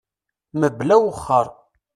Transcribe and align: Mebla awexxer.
Mebla 0.59 0.95
awexxer. 0.99 1.47